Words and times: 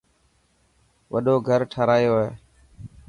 وڏو 1.13 1.35
گهر 1.47 1.61
ٺارايو 1.71 2.13
هي. 2.21 2.29